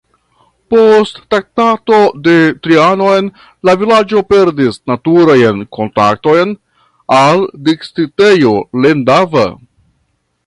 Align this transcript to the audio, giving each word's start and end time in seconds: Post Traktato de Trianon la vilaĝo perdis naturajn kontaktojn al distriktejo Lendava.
Post 0.73 1.19
Traktato 1.33 1.99
de 2.27 2.33
Trianon 2.67 3.27
la 3.69 3.75
vilaĝo 3.83 4.23
perdis 4.33 4.81
naturajn 4.93 5.61
kontaktojn 5.79 6.55
al 7.19 7.45
distriktejo 7.69 8.55
Lendava. 8.87 9.45